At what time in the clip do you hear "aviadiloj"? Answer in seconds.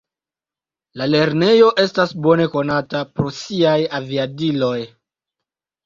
4.03-4.77